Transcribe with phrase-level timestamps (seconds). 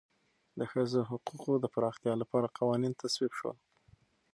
[0.59, 3.57] د ښځو حقوقو د پراختیا لپاره قوانین تصویب شول.